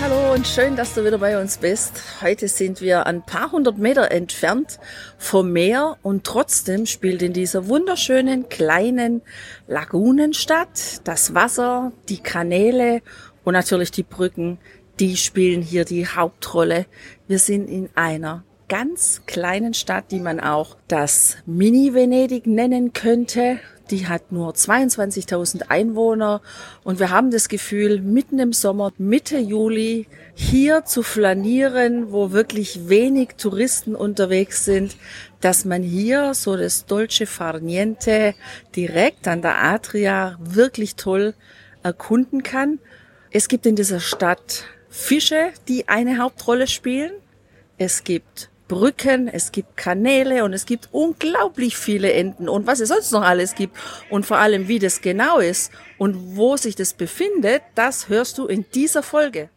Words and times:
Hallo 0.00 0.32
und 0.32 0.46
schön, 0.46 0.76
dass 0.76 0.94
du 0.94 1.04
wieder 1.04 1.18
bei 1.18 1.40
uns 1.40 1.58
bist. 1.58 2.22
Heute 2.22 2.46
sind 2.46 2.80
wir 2.80 3.06
ein 3.06 3.20
paar 3.22 3.50
hundert 3.50 3.78
Meter 3.78 4.12
entfernt 4.12 4.78
vom 5.18 5.52
Meer 5.52 5.96
und 6.02 6.22
trotzdem 6.22 6.86
spielt 6.86 7.20
in 7.20 7.32
dieser 7.32 7.66
wunderschönen 7.66 8.48
kleinen 8.48 9.22
Lagunenstadt 9.66 11.00
das 11.02 11.34
Wasser, 11.34 11.90
die 12.08 12.18
Kanäle 12.18 13.02
und 13.42 13.54
natürlich 13.54 13.90
die 13.90 14.04
Brücken, 14.04 14.58
die 15.00 15.16
spielen 15.16 15.62
hier 15.62 15.84
die 15.84 16.06
Hauptrolle. 16.06 16.86
Wir 17.26 17.40
sind 17.40 17.68
in 17.68 17.88
einer 17.96 18.44
ganz 18.68 19.22
kleinen 19.26 19.74
Stadt, 19.74 20.12
die 20.12 20.20
man 20.20 20.38
auch 20.38 20.76
das 20.86 21.38
Mini-Venedig 21.44 22.46
nennen 22.46 22.92
könnte. 22.92 23.58
Die 23.90 24.06
hat 24.06 24.32
nur 24.32 24.52
22.000 24.52 25.70
Einwohner 25.70 26.42
und 26.84 26.98
wir 26.98 27.10
haben 27.10 27.30
das 27.30 27.48
Gefühl, 27.48 28.02
mitten 28.02 28.38
im 28.38 28.52
Sommer, 28.52 28.92
Mitte 28.98 29.38
Juli, 29.38 30.06
hier 30.34 30.84
zu 30.84 31.02
flanieren, 31.02 32.12
wo 32.12 32.32
wirklich 32.32 32.88
wenig 32.88 33.36
Touristen 33.38 33.94
unterwegs 33.94 34.64
sind, 34.64 34.96
dass 35.40 35.64
man 35.64 35.82
hier 35.82 36.34
so 36.34 36.56
das 36.56 36.84
Dolce 36.84 37.26
Farniente 37.26 38.34
direkt 38.76 39.26
an 39.26 39.40
der 39.40 39.62
Adria 39.62 40.38
wirklich 40.40 40.96
toll 40.96 41.34
erkunden 41.82 42.42
kann. 42.42 42.78
Es 43.30 43.48
gibt 43.48 43.64
in 43.64 43.76
dieser 43.76 44.00
Stadt 44.00 44.64
Fische, 44.90 45.50
die 45.68 45.88
eine 45.88 46.18
Hauptrolle 46.18 46.66
spielen. 46.66 47.12
Es 47.78 48.04
gibt 48.04 48.50
Brücken, 48.68 49.28
es 49.28 49.50
gibt 49.50 49.78
Kanäle 49.78 50.44
und 50.44 50.52
es 50.52 50.66
gibt 50.66 50.90
unglaublich 50.92 51.78
viele 51.78 52.12
Enden 52.12 52.50
und 52.50 52.66
was 52.66 52.80
es 52.80 52.90
sonst 52.90 53.12
noch 53.12 53.22
alles 53.22 53.54
gibt 53.54 53.74
und 54.10 54.26
vor 54.26 54.36
allem 54.36 54.68
wie 54.68 54.78
das 54.78 55.00
genau 55.00 55.38
ist 55.38 55.72
und 55.96 56.36
wo 56.36 56.58
sich 56.58 56.76
das 56.76 56.92
befindet, 56.92 57.62
das 57.74 58.10
hörst 58.10 58.36
du 58.36 58.44
in 58.44 58.66
dieser 58.74 59.02
Folge. 59.02 59.48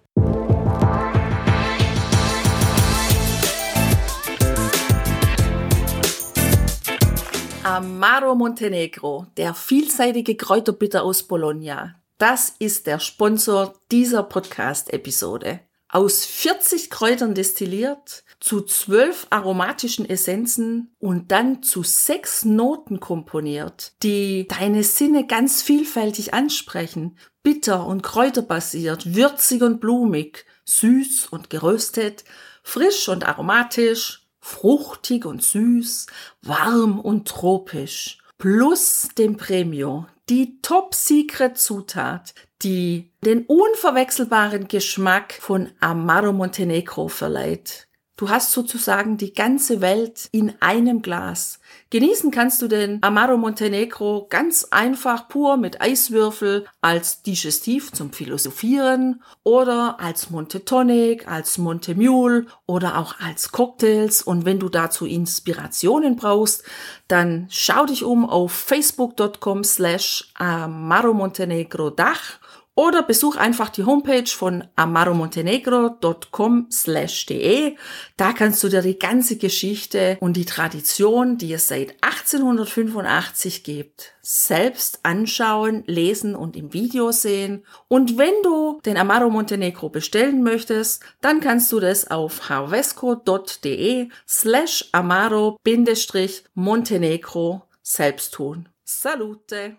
Amaro 7.64 8.34
Montenegro, 8.34 9.28
der 9.36 9.54
vielseitige 9.54 10.36
Kräuterbitter 10.36 11.04
aus 11.04 11.24
Bologna. 11.24 11.96
Das 12.18 12.56
ist 12.60 12.88
der 12.88 13.00
Sponsor 13.00 13.74
dieser 13.92 14.24
Podcast-Episode. 14.24 15.60
Aus 15.94 16.26
40 16.26 16.90
Kräutern 16.90 17.36
destilliert, 17.36 18.24
zu 18.40 18.62
zwölf 18.62 19.28
aromatischen 19.30 20.10
Essenzen 20.10 20.96
und 21.00 21.34
dann 21.34 21.64
zu 21.64 21.84
sechs 21.84 22.46
Noten 22.46 23.02
komponiert, 23.02 23.92
die 24.02 24.48
deine 24.48 24.84
Sinne 24.84 25.28
ganz 25.28 25.62
vielfältig 25.62 26.34
ansprechen. 26.34 27.18
Bitter 27.44 27.86
und 27.86 28.04
kräuterbasiert, 28.04 29.16
würzig 29.16 29.64
und 29.64 29.82
blumig, 29.82 30.46
süß 30.64 31.28
und 31.28 31.50
geröstet, 31.50 32.24
frisch 32.64 33.10
und 33.10 33.28
aromatisch, 33.28 34.30
fruchtig 34.40 35.26
und 35.26 35.44
süß, 35.44 36.08
warm 36.42 37.02
und 37.02 37.28
tropisch. 37.28 38.20
Plus 38.38 39.10
dem 39.18 39.36
Premio, 39.36 40.08
die 40.30 40.62
Top-Secret-Zutat, 40.62 42.34
die 42.64 43.12
den 43.24 43.46
unverwechselbaren 43.46 44.68
Geschmack 44.68 45.34
von 45.34 45.70
Amaro 45.80 46.34
Montenegro 46.34 47.08
verleiht. 47.08 47.88
Du 48.22 48.30
hast 48.30 48.52
sozusagen 48.52 49.18
die 49.18 49.34
ganze 49.34 49.82
Welt 49.82 50.30
in 50.32 50.54
einem 50.60 51.02
Glas. 51.02 51.60
Genießen 51.90 52.30
kannst 52.30 52.62
du 52.62 52.68
den 52.68 53.02
Amaro 53.02 53.36
Montenegro 53.36 54.28
ganz 54.30 54.68
einfach 54.70 55.28
pur 55.28 55.58
mit 55.58 55.82
Eiswürfel 55.82 56.66
als 56.82 57.24
Digestiv 57.24 57.92
zum 57.92 58.14
Philosophieren 58.14 59.24
oder 59.44 60.00
als 60.00 60.30
Monte 60.30 60.64
Tonic, 60.64 61.28
als 61.28 61.58
Monte 61.58 61.96
Mule 61.96 62.46
oder 62.68 63.00
auch 63.00 63.20
als 63.20 63.52
Cocktails. 63.52 64.22
Und 64.22 64.46
wenn 64.46 64.60
du 64.60 64.70
dazu 64.70 65.08
Inspirationen 65.08 66.16
brauchst, 66.16 66.64
dann 67.08 67.48
schau 67.50 67.88
dich 67.88 68.04
um 68.04 68.30
auf 68.30 68.52
facebook.com 68.52 69.64
slash 69.64 70.32
Amaro 70.36 71.16
Montenegro 71.16 71.90
Dach 71.90 72.40
oder 72.76 73.02
besuch 73.04 73.36
einfach 73.36 73.70
die 73.70 73.84
Homepage 73.84 74.28
von 74.28 74.64
amaromontenegro.com/de. 74.76 77.76
Da 78.18 78.34
kannst 78.34 78.64
du 78.64 78.70
dir 78.70 78.82
die 78.82 78.98
ganze 78.98 79.38
Geschichte 79.38 80.18
und 80.20 80.34
die 80.38 80.46
Tradition, 80.46 81.38
die 81.38 81.54
es 81.54 81.68
seit 81.68 81.94
1885 82.02 83.64
gibt, 83.64 84.16
selbst 84.22 85.02
anschauen, 85.04 85.84
lesen 85.86 86.36
und 86.36 86.56
im 86.56 86.74
Video 86.74 87.12
sehen. 87.12 87.64
Und 87.88 88.18
wenn 88.18 88.34
du 88.44 88.80
den 88.86 88.98
Amaro 88.98 89.30
Montenegro 89.30 89.90
bestellen 89.90 90.42
möchtest, 90.44 91.04
dann 91.22 91.42
kannst 91.42 91.72
du 91.72 91.80
das 91.80 92.10
auf 92.10 92.50
harvesco.de 92.50 94.10
slash 94.28 94.90
amaro-montenegro 94.92 97.62
selbst 97.84 98.34
tun. 98.34 98.68
Salute! 98.84 99.78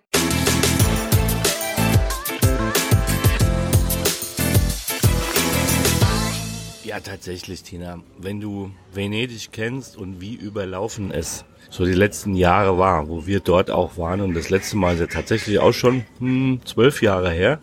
Ja, 6.92 7.00
tatsächlich, 7.00 7.62
Tina. 7.62 8.00
Wenn 8.18 8.38
du 8.38 8.70
Venedig 8.92 9.48
kennst 9.50 9.96
und 9.96 10.20
wie 10.20 10.34
überlaufen 10.34 11.10
es 11.10 11.46
so 11.70 11.86
die 11.86 11.94
letzten 11.94 12.34
Jahre 12.34 12.76
war, 12.76 13.08
wo 13.08 13.24
wir 13.26 13.40
dort 13.40 13.70
auch 13.70 13.96
waren 13.96 14.20
und 14.20 14.34
das 14.34 14.50
letzte 14.50 14.76
Mal 14.76 14.92
ist 14.92 15.00
ja 15.00 15.06
tatsächlich 15.06 15.58
auch 15.58 15.72
schon 15.72 16.04
hm, 16.18 16.60
zwölf 16.66 17.00
Jahre 17.00 17.30
her. 17.30 17.60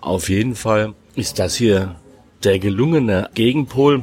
Auf 0.00 0.28
jeden 0.28 0.56
Fall 0.56 0.92
ist 1.14 1.38
das 1.38 1.54
hier 1.54 1.94
der 2.42 2.58
gelungene 2.58 3.30
Gegenpol, 3.34 4.02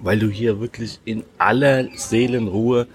weil 0.00 0.18
du 0.18 0.28
hier 0.28 0.60
wirklich 0.60 1.00
in 1.06 1.24
aller 1.38 1.88
Seelenruhe 1.96 2.88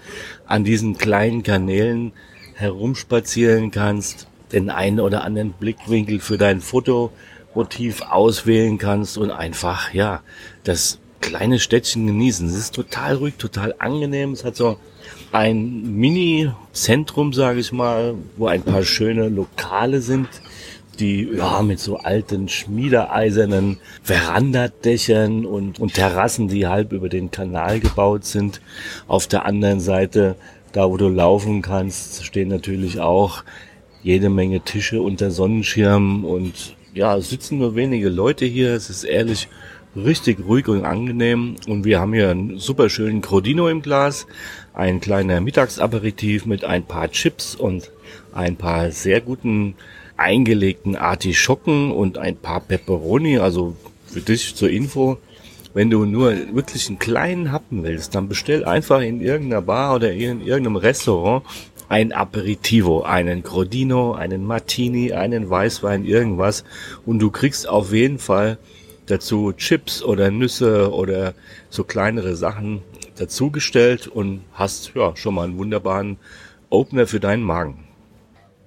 an 0.46 0.62
diesen 0.62 0.96
kleinen 0.96 1.42
Kanälen 1.42 2.12
herumspazieren 2.54 3.72
kannst, 3.72 4.28
den 4.52 4.70
einen 4.70 5.00
oder 5.00 5.24
anderen 5.24 5.54
Blickwinkel 5.54 6.20
für 6.20 6.38
dein 6.38 6.60
Fotomotiv 6.60 8.02
auswählen 8.02 8.78
kannst 8.78 9.18
und 9.18 9.32
einfach, 9.32 9.92
ja, 9.92 10.22
das 10.62 11.00
kleine 11.20 11.58
Städtchen 11.58 12.06
genießen. 12.06 12.48
Es 12.48 12.56
ist 12.56 12.74
total 12.74 13.16
ruhig, 13.16 13.34
total 13.36 13.74
angenehm. 13.78 14.32
Es 14.32 14.44
hat 14.44 14.56
so 14.56 14.78
ein 15.32 15.96
Mini-Zentrum, 15.98 17.32
sage 17.32 17.60
ich 17.60 17.72
mal, 17.72 18.14
wo 18.36 18.46
ein 18.46 18.62
paar 18.62 18.82
schöne 18.84 19.28
Lokale 19.28 20.00
sind, 20.00 20.28
die 20.98 21.28
ja 21.36 21.62
mit 21.62 21.78
so 21.78 21.98
alten 21.98 22.48
schmiedeeisernen 22.48 23.78
Verandadächern 24.02 25.44
und, 25.44 25.78
und 25.78 25.94
Terrassen, 25.94 26.48
die 26.48 26.66
halb 26.66 26.92
über 26.92 27.08
den 27.08 27.30
Kanal 27.30 27.80
gebaut 27.80 28.24
sind. 28.24 28.60
Auf 29.06 29.26
der 29.26 29.44
anderen 29.44 29.80
Seite, 29.80 30.36
da 30.72 30.88
wo 30.88 30.96
du 30.96 31.08
laufen 31.08 31.62
kannst, 31.62 32.24
stehen 32.24 32.48
natürlich 32.48 33.00
auch 33.00 33.44
jede 34.02 34.30
Menge 34.30 34.60
Tische 34.60 35.02
unter 35.02 35.30
Sonnenschirmen 35.30 36.24
und 36.24 36.76
ja, 36.94 37.14
es 37.16 37.28
sitzen 37.28 37.58
nur 37.58 37.74
wenige 37.74 38.08
Leute 38.08 38.46
hier. 38.46 38.72
Es 38.72 38.88
ist 38.88 39.04
ehrlich 39.04 39.48
richtig 39.96 40.38
ruhig 40.46 40.68
und 40.68 40.84
angenehm. 40.84 41.56
Und 41.66 41.84
wir 41.84 42.00
haben 42.00 42.12
hier 42.12 42.30
einen 42.30 42.58
super 42.58 42.88
schönen 42.88 43.22
Crodino 43.22 43.68
im 43.68 43.82
Glas, 43.82 44.26
ein 44.74 45.00
kleiner 45.00 45.40
Mittagsaperitif 45.40 46.46
mit 46.46 46.64
ein 46.64 46.84
paar 46.84 47.10
Chips 47.10 47.54
und 47.54 47.90
ein 48.32 48.56
paar 48.56 48.90
sehr 48.90 49.20
guten 49.20 49.74
eingelegten 50.16 50.96
Artischocken 50.96 51.90
und 51.90 52.18
ein 52.18 52.36
paar 52.36 52.60
Pepperoni. 52.60 53.38
Also 53.38 53.76
für 54.06 54.20
dich 54.20 54.54
zur 54.54 54.70
Info, 54.70 55.18
wenn 55.74 55.90
du 55.90 56.04
nur 56.04 56.32
wirklich 56.54 56.88
einen 56.88 56.98
kleinen 56.98 57.52
Happen 57.52 57.82
willst, 57.82 58.14
dann 58.14 58.28
bestell 58.28 58.64
einfach 58.64 59.00
in 59.00 59.20
irgendeiner 59.20 59.62
Bar 59.62 59.96
oder 59.96 60.12
in 60.12 60.40
irgendeinem 60.40 60.76
Restaurant 60.76 61.44
ein 61.88 62.12
Aperitivo, 62.12 63.02
einen 63.02 63.42
Crodino, 63.42 64.12
einen 64.12 64.44
Martini, 64.44 65.12
einen 65.12 65.48
Weißwein, 65.48 66.04
irgendwas 66.04 66.64
und 67.04 67.20
du 67.20 67.30
kriegst 67.30 67.68
auf 67.68 67.92
jeden 67.92 68.18
Fall 68.18 68.58
dazu 69.06 69.52
Chips 69.52 70.02
oder 70.02 70.30
Nüsse 70.30 70.92
oder 70.92 71.34
so 71.70 71.84
kleinere 71.84 72.36
Sachen 72.36 72.82
dazugestellt 73.16 74.06
und 74.06 74.42
hast 74.52 74.92
ja 74.94 75.16
schon 75.16 75.34
mal 75.34 75.44
einen 75.44 75.58
wunderbaren 75.58 76.18
Opener 76.70 77.06
für 77.06 77.20
deinen 77.20 77.42
Magen. 77.42 77.84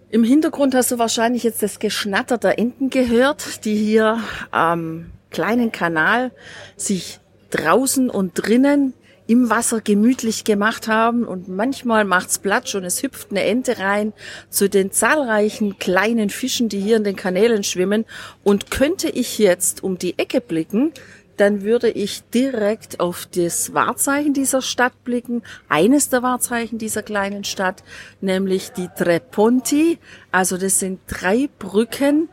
Im 0.09 0.23
Hintergrund 0.23 0.73
hast 0.73 0.91
du 0.91 0.97
wahrscheinlich 0.97 1.43
jetzt 1.43 1.61
das 1.61 1.79
Geschnatter 1.79 2.37
der 2.37 2.57
Enten 2.57 2.89
gehört, 2.89 3.63
die 3.65 3.75
hier 3.75 4.19
am 4.49 5.11
kleinen 5.29 5.71
Kanal 5.71 6.31
sich 6.75 7.19
draußen 7.51 8.09
und 8.09 8.31
drinnen 8.33 8.93
im 9.29 9.51
Wasser 9.51 9.79
gemütlich 9.79 10.43
gemacht 10.43 10.87
haben 10.87 11.23
und 11.23 11.47
manchmal 11.47 12.03
macht's 12.03 12.39
Platsch 12.39 12.73
und 12.73 12.83
es 12.83 13.03
hüpft 13.03 13.29
eine 13.29 13.43
Ente 13.43 13.77
rein 13.77 14.11
zu 14.49 14.67
den 14.67 14.91
zahlreichen 14.91 15.77
kleinen 15.77 16.31
Fischen, 16.31 16.67
die 16.67 16.79
hier 16.79 16.97
in 16.97 17.03
den 17.03 17.15
Kanälen 17.15 17.63
schwimmen. 17.63 18.05
Und 18.43 18.71
könnte 18.71 19.07
ich 19.07 19.37
jetzt 19.37 19.83
um 19.83 19.99
die 19.99 20.17
Ecke 20.17 20.41
blicken, 20.41 20.93
dann 21.37 21.61
würde 21.61 21.91
ich 21.91 22.23
direkt 22.33 22.99
auf 22.99 23.27
das 23.27 23.71
Wahrzeichen 23.75 24.33
dieser 24.33 24.63
Stadt 24.63 25.03
blicken, 25.03 25.43
eines 25.69 26.09
der 26.09 26.23
Wahrzeichen 26.23 26.79
dieser 26.79 27.03
kleinen 27.03 27.43
Stadt, 27.43 27.83
nämlich 28.21 28.71
die 28.71 28.89
Tre 28.97 29.19
Ponti. 29.19 29.99
Also 30.31 30.57
das 30.57 30.79
sind 30.79 31.01
drei 31.05 31.49
Brücken, 31.59 32.29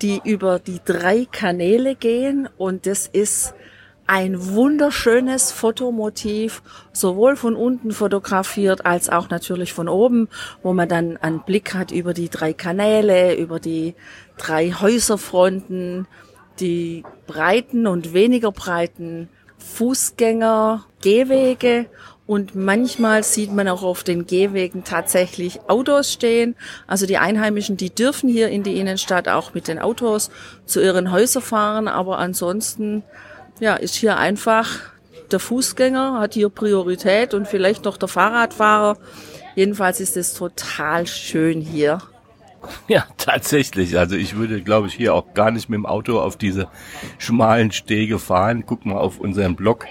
die 0.00 0.22
über 0.24 0.60
die 0.60 0.80
drei 0.82 1.26
Kanäle 1.30 1.94
gehen 1.94 2.48
und 2.56 2.86
das 2.86 3.06
ist 3.06 3.52
ein 4.08 4.52
wunderschönes 4.54 5.52
Fotomotiv, 5.52 6.62
sowohl 6.92 7.36
von 7.36 7.54
unten 7.54 7.92
fotografiert 7.92 8.86
als 8.86 9.10
auch 9.10 9.28
natürlich 9.28 9.74
von 9.74 9.86
oben, 9.86 10.28
wo 10.62 10.72
man 10.72 10.88
dann 10.88 11.18
einen 11.18 11.42
Blick 11.44 11.74
hat 11.74 11.92
über 11.92 12.14
die 12.14 12.30
drei 12.30 12.54
Kanäle, 12.54 13.36
über 13.36 13.60
die 13.60 13.94
drei 14.38 14.72
Häuserfronten, 14.72 16.08
die 16.58 17.04
breiten 17.26 17.86
und 17.86 18.14
weniger 18.14 18.50
breiten 18.50 19.28
Fußgänger, 19.58 20.86
Gehwege 21.02 21.86
und 22.26 22.54
manchmal 22.54 23.24
sieht 23.24 23.52
man 23.52 23.68
auch 23.68 23.82
auf 23.82 24.04
den 24.04 24.26
Gehwegen 24.26 24.84
tatsächlich 24.84 25.60
Autos 25.68 26.12
stehen. 26.12 26.56
Also 26.86 27.06
die 27.06 27.18
Einheimischen, 27.18 27.76
die 27.76 27.94
dürfen 27.94 28.28
hier 28.28 28.48
in 28.48 28.62
die 28.62 28.78
Innenstadt 28.78 29.28
auch 29.28 29.54
mit 29.54 29.68
den 29.68 29.78
Autos 29.78 30.30
zu 30.64 30.80
ihren 30.80 31.10
Häusern 31.10 31.42
fahren, 31.42 31.88
aber 31.88 32.18
ansonsten 32.18 33.02
ja, 33.60 33.74
ist 33.74 33.94
hier 33.94 34.16
einfach 34.16 34.80
der 35.30 35.40
Fußgänger 35.40 36.18
hat 36.20 36.34
hier 36.34 36.48
Priorität 36.48 37.34
und 37.34 37.46
vielleicht 37.46 37.84
noch 37.84 37.96
der 37.96 38.08
Fahrradfahrer. 38.08 38.96
Jedenfalls 39.54 40.00
ist 40.00 40.16
es 40.16 40.34
total 40.34 41.06
schön 41.06 41.60
hier. 41.60 41.98
Ja, 42.88 43.06
tatsächlich. 43.18 43.96
Also 43.98 44.16
ich 44.16 44.34
würde, 44.34 44.60
glaube 44.60 44.88
ich, 44.88 44.94
hier 44.94 45.14
auch 45.14 45.32
gar 45.32 45.52
nicht 45.52 45.68
mit 45.68 45.76
dem 45.76 45.86
Auto 45.86 46.18
auf 46.18 46.36
diese 46.36 46.66
schmalen 47.16 47.70
Stege 47.70 48.18
fahren. 48.18 48.64
Guck 48.66 48.84
mal 48.84 48.96
auf 48.96 49.20
unseren 49.20 49.54
Blog. 49.54 49.86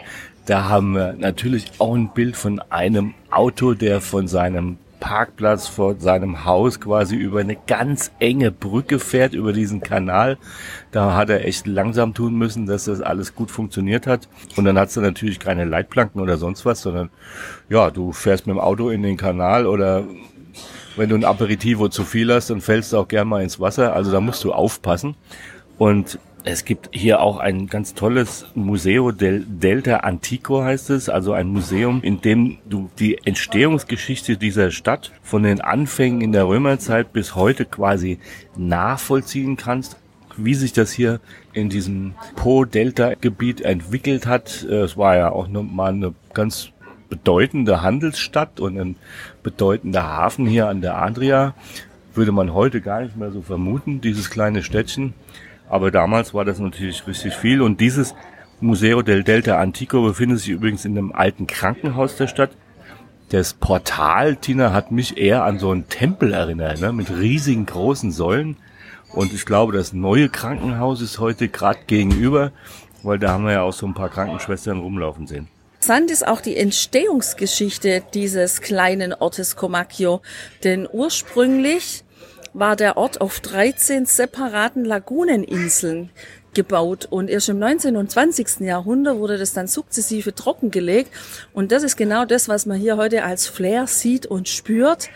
Da 0.45 0.67
haben 0.67 0.93
wir 0.93 1.13
natürlich 1.13 1.71
auch 1.79 1.95
ein 1.95 2.13
Bild 2.13 2.35
von 2.35 2.59
einem 2.69 3.13
Auto, 3.31 3.73
der 3.73 4.01
von 4.01 4.27
seinem 4.27 4.77
Parkplatz 4.99 5.67
vor 5.67 5.95
seinem 5.99 6.45
Haus 6.45 6.79
quasi 6.79 7.15
über 7.15 7.39
eine 7.39 7.55
ganz 7.55 8.11
enge 8.19 8.51
Brücke 8.51 8.99
fährt, 8.99 9.33
über 9.33 9.53
diesen 9.53 9.81
Kanal. 9.81 10.37
Da 10.91 11.15
hat 11.15 11.29
er 11.29 11.45
echt 11.45 11.67
langsam 11.67 12.13
tun 12.13 12.35
müssen, 12.35 12.65
dass 12.65 12.85
das 12.85 13.01
alles 13.01 13.35
gut 13.35 13.51
funktioniert 13.51 14.07
hat. 14.07 14.27
Und 14.55 14.65
dann 14.65 14.77
hast 14.77 14.97
du 14.97 15.01
natürlich 15.01 15.39
keine 15.39 15.65
Leitplanken 15.65 16.21
oder 16.21 16.37
sonst 16.37 16.65
was, 16.65 16.81
sondern 16.81 17.09
ja, 17.69 17.91
du 17.91 18.11
fährst 18.11 18.47
mit 18.47 18.55
dem 18.55 18.59
Auto 18.59 18.89
in 18.89 19.03
den 19.03 19.17
Kanal 19.17 19.65
oder 19.67 20.03
wenn 20.95 21.09
du 21.09 21.15
ein 21.15 21.25
Aperitivo 21.25 21.89
zu 21.89 22.03
viel 22.03 22.33
hast, 22.33 22.49
dann 22.49 22.61
fällst 22.61 22.91
du 22.91 22.97
auch 22.97 23.07
gern 23.07 23.27
mal 23.27 23.43
ins 23.43 23.59
Wasser. 23.59 23.93
Also 23.93 24.11
da 24.11 24.19
musst 24.19 24.43
du 24.43 24.51
aufpassen. 24.51 25.15
Und 25.77 26.19
es 26.47 26.63
gibt 26.63 26.89
hier 26.93 27.19
auch 27.19 27.37
ein 27.37 27.67
ganz 27.67 27.93
tolles 27.93 28.45
Museo 28.55 29.11
del 29.11 29.43
Delta 29.45 29.97
Antico 29.97 30.63
heißt 30.63 30.89
es, 30.91 31.09
also 31.09 31.33
ein 31.33 31.47
Museum, 31.47 32.01
in 32.03 32.21
dem 32.21 32.57
du 32.65 32.89
die 32.99 33.17
Entstehungsgeschichte 33.25 34.37
dieser 34.37 34.71
Stadt 34.71 35.11
von 35.21 35.43
den 35.43 35.59
Anfängen 35.59 36.21
in 36.21 36.31
der 36.31 36.47
Römerzeit 36.47 37.11
bis 37.11 37.35
heute 37.35 37.65
quasi 37.65 38.19
nachvollziehen 38.55 39.57
kannst 39.57 39.97
wie 40.39 40.53
sich 40.53 40.71
das 40.71 40.91
hier 40.91 41.19
in 41.51 41.67
diesem 41.67 42.13
Po-Delta-Gebiet 42.35 43.61
entwickelt 43.61 44.27
hat. 44.27 44.61
Es 44.61 44.95
war 44.95 45.15
ja 45.15 45.31
auch 45.31 45.47
mal 45.47 45.93
eine 45.93 46.13
ganz 46.35 46.69
bedeutende 47.09 47.81
Handelsstadt 47.81 48.59
und 48.59 48.79
ein 48.79 48.95
bedeutender 49.41 50.03
Hafen 50.03 50.45
hier 50.45 50.67
an 50.67 50.81
der 50.81 50.95
Adria. 50.95 51.55
Würde 52.13 52.31
man 52.31 52.53
heute 52.53 52.81
gar 52.81 53.01
nicht 53.01 53.17
mehr 53.17 53.31
so 53.31 53.41
vermuten, 53.41 53.99
dieses 53.99 54.29
kleine 54.29 54.61
Städtchen. 54.61 55.15
Aber 55.69 55.91
damals 55.91 56.33
war 56.33 56.45
das 56.45 56.59
natürlich 56.59 57.05
richtig 57.07 57.35
viel. 57.35 57.61
Und 57.61 57.81
dieses 57.81 58.15
Museo 58.59 59.01
del 59.01 59.23
Delta 59.23 59.59
Antico 59.59 60.01
befindet 60.01 60.39
sich 60.39 60.49
übrigens 60.49 60.85
in 60.85 60.97
einem 60.97 61.11
alten 61.11 61.47
Krankenhaus 61.47 62.15
der 62.15 62.27
Stadt. 62.27 62.51
Das 63.29 63.53
Portal, 63.53 64.37
Tina, 64.37 64.71
hat 64.71 64.91
mich 64.91 65.17
eher 65.17 65.43
an 65.43 65.59
so 65.59 65.71
einen 65.71 65.89
Tempel 65.89 66.33
erinnert, 66.33 66.79
ne? 66.79 66.93
mit 66.93 67.11
riesigen 67.11 67.65
großen 67.65 68.11
Säulen. 68.11 68.55
Und 69.13 69.33
ich 69.33 69.45
glaube, 69.45 69.73
das 69.73 69.93
neue 69.93 70.29
Krankenhaus 70.29 71.01
ist 71.01 71.19
heute 71.19 71.49
gerade 71.49 71.79
gegenüber, 71.87 72.51
weil 73.03 73.19
da 73.19 73.31
haben 73.31 73.45
wir 73.45 73.53
ja 73.53 73.61
auch 73.61 73.73
so 73.73 73.85
ein 73.85 73.93
paar 73.93 74.09
Krankenschwestern 74.09 74.79
rumlaufen 74.79 75.27
sehen. 75.27 75.49
Interessant 75.75 76.11
ist 76.11 76.27
auch 76.27 76.41
die 76.41 76.57
Entstehungsgeschichte 76.57 78.03
dieses 78.13 78.61
kleinen 78.61 79.13
Ortes 79.13 79.55
Comacchio, 79.55 80.21
denn 80.63 80.87
ursprünglich 80.91 82.03
war 82.59 82.75
der 82.75 82.97
Ort 82.97 83.21
auf 83.21 83.39
13 83.39 84.05
separaten 84.05 84.83
Laguneninseln 84.83 86.09
gebaut 86.55 87.07
und 87.07 87.29
erst 87.29 87.49
im 87.49 87.59
19. 87.59 87.95
und 87.95 88.09
20. 88.09 88.61
Jahrhundert 88.61 89.17
wurde 89.17 89.37
das 89.37 89.53
dann 89.53 89.67
sukzessive 89.67 90.33
trockengelegt 90.33 91.11
und 91.53 91.71
das 91.71 91.83
ist 91.83 91.97
genau 91.97 92.25
das, 92.25 92.49
was 92.49 92.65
man 92.65 92.79
hier 92.79 92.97
heute 92.97 93.23
als 93.23 93.45
Flair 93.45 93.85
sieht 93.85 94.25
und 94.25 94.49
spürt, 94.49 95.09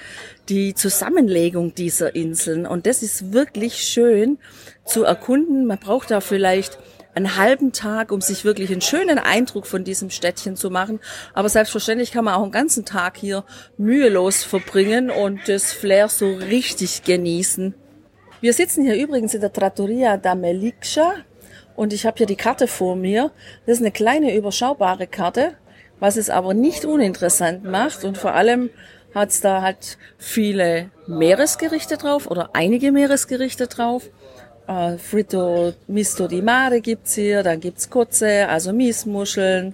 die 0.49 0.75
Zusammenlegung 0.75 1.73
dieser 1.73 2.13
Inseln 2.15 2.67
und 2.67 2.85
das 2.85 3.01
ist 3.01 3.33
wirklich 3.33 3.77
schön 3.77 4.37
zu 4.85 5.03
erkunden. 5.03 5.65
Man 5.65 5.79
braucht 5.79 6.11
da 6.11 6.21
vielleicht 6.21 6.77
einen 7.13 7.37
halben 7.37 7.71
Tag, 7.73 8.11
um 8.11 8.21
sich 8.21 8.45
wirklich 8.45 8.71
einen 8.71 8.81
schönen 8.81 9.19
Eindruck 9.19 9.67
von 9.67 9.83
diesem 9.83 10.09
Städtchen 10.09 10.55
zu 10.55 10.69
machen. 10.69 10.99
Aber 11.33 11.49
selbstverständlich 11.49 12.11
kann 12.11 12.25
man 12.25 12.35
auch 12.35 12.43
einen 12.43 12.51
ganzen 12.51 12.85
Tag 12.85 13.17
hier 13.17 13.43
mühelos 13.77 14.43
verbringen 14.43 15.09
und 15.09 15.47
das 15.47 15.73
Flair 15.73 16.07
so 16.07 16.33
richtig 16.33 17.03
genießen. 17.03 17.75
Wir 18.39 18.53
sitzen 18.53 18.83
hier 18.83 18.95
übrigens 18.95 19.33
in 19.33 19.41
der 19.41 19.53
Trattoria 19.53 20.17
da 20.17 20.35
Meliccia 20.35 21.13
und 21.75 21.93
ich 21.93 22.05
habe 22.05 22.17
hier 22.17 22.27
die 22.27 22.35
Karte 22.35 22.67
vor 22.67 22.95
mir. 22.95 23.31
Das 23.65 23.77
ist 23.77 23.81
eine 23.81 23.91
kleine 23.91 24.35
überschaubare 24.35 25.07
Karte, 25.07 25.53
was 25.99 26.17
es 26.17 26.29
aber 26.29 26.53
nicht 26.53 26.85
uninteressant 26.85 27.63
macht 27.63 28.03
und 28.03 28.17
vor 28.17 28.33
allem 28.33 28.69
hat 29.13 29.29
es 29.29 29.41
da 29.41 29.61
halt 29.61 29.97
viele 30.17 30.89
Meeresgerichte 31.05 31.97
drauf 31.97 32.29
oder 32.31 32.51
einige 32.53 32.91
Meeresgerichte 32.91 33.67
drauf. 33.67 34.09
Äh, 34.71 34.97
Fritto 34.97 35.73
Misto 35.87 36.27
di 36.27 36.41
Mare 36.41 36.79
gibt's 36.79 37.15
hier, 37.15 37.43
dann 37.43 37.59
gibt's 37.59 37.89
Kotze, 37.89 38.47
also 38.47 38.71
Miesmuscheln. 38.71 39.73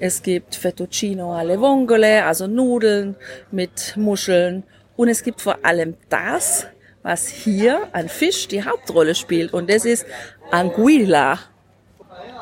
Es 0.00 0.20
gibt 0.20 0.56
Fettuccino 0.56 1.32
alle 1.32 1.60
Vongole, 1.60 2.24
also 2.24 2.48
Nudeln 2.48 3.14
mit 3.52 3.96
Muscheln. 3.96 4.64
Und 4.96 5.08
es 5.08 5.22
gibt 5.22 5.40
vor 5.40 5.58
allem 5.62 5.94
das, 6.08 6.66
was 7.04 7.28
hier 7.28 7.88
an 7.92 8.08
Fisch 8.08 8.48
die 8.48 8.64
Hauptrolle 8.64 9.14
spielt. 9.14 9.52
Und 9.52 9.70
das 9.70 9.84
ist 9.84 10.06
Anguilla. 10.50 11.38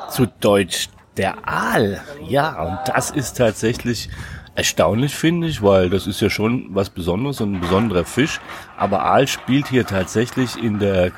Zu 0.08 0.26
Deutsch 0.40 0.88
der 1.18 1.46
Aal. 1.46 2.00
Ja, 2.26 2.62
und 2.62 2.78
das 2.94 3.10
ist 3.10 3.36
tatsächlich 3.36 4.08
erstaunlich, 4.54 5.14
finde 5.14 5.48
ich, 5.48 5.62
weil 5.62 5.90
das 5.90 6.06
ist 6.06 6.22
ja 6.22 6.30
schon 6.30 6.68
was 6.70 6.88
Besonderes 6.88 7.42
und 7.42 7.56
ein 7.56 7.60
besonderer 7.60 8.04
Fisch. 8.04 8.40
Aber 8.78 9.04
Aal 9.04 9.28
spielt 9.28 9.68
hier 9.68 9.84
tatsächlich 9.84 10.56
in 10.56 10.78
der 10.78 11.12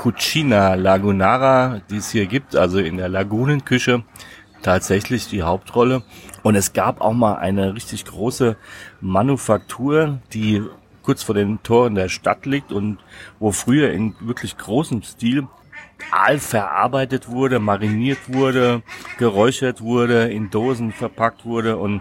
Cucina 0.00 0.76
Lagunara, 0.76 1.82
die 1.90 1.98
es 1.98 2.10
hier 2.10 2.24
gibt, 2.24 2.56
also 2.56 2.78
in 2.78 2.96
der 2.96 3.10
Lagunenküche, 3.10 4.02
tatsächlich 4.62 5.28
die 5.28 5.42
Hauptrolle. 5.42 6.02
Und 6.42 6.54
es 6.54 6.72
gab 6.72 7.02
auch 7.02 7.12
mal 7.12 7.34
eine 7.34 7.74
richtig 7.74 8.06
große 8.06 8.56
Manufaktur, 9.02 10.20
die 10.32 10.62
kurz 11.02 11.22
vor 11.22 11.34
den 11.34 11.62
Toren 11.62 11.96
der 11.96 12.08
Stadt 12.08 12.46
liegt 12.46 12.72
und 12.72 12.96
wo 13.40 13.52
früher 13.52 13.92
in 13.92 14.14
wirklich 14.20 14.56
großem 14.56 15.02
Stil 15.02 15.46
Aal 16.10 16.38
verarbeitet 16.38 17.28
wurde, 17.28 17.58
mariniert 17.58 18.32
wurde, 18.32 18.82
geräuchert 19.18 19.82
wurde, 19.82 20.32
in 20.32 20.48
Dosen 20.48 20.92
verpackt 20.92 21.44
wurde 21.44 21.76
und 21.76 22.00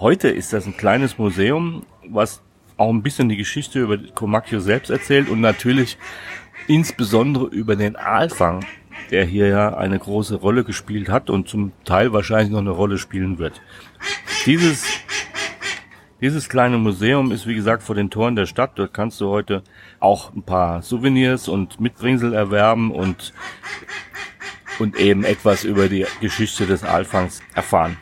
heute 0.00 0.30
ist 0.30 0.52
das 0.52 0.66
ein 0.66 0.76
kleines 0.76 1.16
Museum, 1.16 1.86
was 2.08 2.42
auch 2.76 2.90
ein 2.90 3.02
bisschen 3.02 3.28
die 3.28 3.36
Geschichte 3.36 3.80
über 3.80 3.98
Comacchio 3.98 4.60
selbst 4.60 4.90
erzählt 4.90 5.28
und 5.28 5.40
natürlich 5.40 5.96
insbesondere 6.68 7.46
über 7.46 7.76
den 7.76 7.96
Aalfang, 7.96 8.64
der 9.10 9.24
hier 9.24 9.48
ja 9.48 9.76
eine 9.76 9.98
große 9.98 10.36
Rolle 10.36 10.64
gespielt 10.64 11.08
hat 11.08 11.30
und 11.30 11.48
zum 11.48 11.72
Teil 11.84 12.12
wahrscheinlich 12.12 12.50
noch 12.50 12.60
eine 12.60 12.70
Rolle 12.70 12.98
spielen 12.98 13.38
wird. 13.38 13.60
Dieses, 14.46 14.84
dieses 16.20 16.48
kleine 16.48 16.78
Museum 16.78 17.32
ist 17.32 17.46
wie 17.46 17.54
gesagt 17.54 17.82
vor 17.82 17.94
den 17.94 18.10
Toren 18.10 18.36
der 18.36 18.46
Stadt. 18.46 18.72
Dort 18.76 18.94
kannst 18.94 19.20
du 19.20 19.28
heute 19.28 19.62
auch 20.00 20.34
ein 20.34 20.42
paar 20.42 20.82
Souvenirs 20.82 21.48
und 21.48 21.80
Mitbringsel 21.80 22.32
erwerben 22.32 22.90
und, 22.90 23.32
und 24.78 24.96
eben 24.96 25.24
etwas 25.24 25.64
über 25.64 25.88
die 25.88 26.06
Geschichte 26.20 26.66
des 26.66 26.84
Aalfangs 26.84 27.42
erfahren. 27.54 27.96